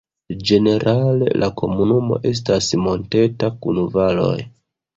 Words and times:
Ĝenerale 0.49 1.27
la 1.43 1.49
komunumo 1.61 2.19
estas 2.31 2.73
monteta 2.89 3.53
kun 3.61 3.87
valoj. 3.99 4.35